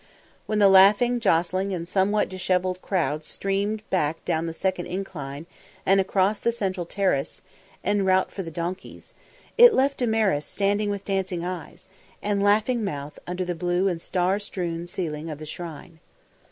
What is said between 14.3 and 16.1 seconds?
strewn ceiling of the Shrine.